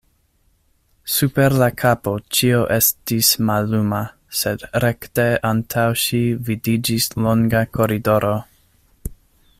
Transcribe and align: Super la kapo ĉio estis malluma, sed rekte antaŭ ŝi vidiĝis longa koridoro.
Super 1.15 1.53
la 1.63 1.67
kapo 1.81 2.13
ĉio 2.37 2.61
estis 2.77 3.29
malluma, 3.51 4.01
sed 4.41 4.67
rekte 4.87 5.29
antaŭ 5.53 5.87
ŝi 6.05 6.25
vidiĝis 6.51 7.11
longa 7.27 7.63
koridoro. 7.79 8.37